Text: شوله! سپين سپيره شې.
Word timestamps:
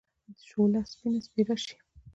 شوله! 0.47 0.81
سپين 0.91 1.13
سپيره 1.25 1.55
شې. 1.63 1.75